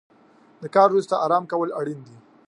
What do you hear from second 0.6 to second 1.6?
د کار وروسته ارام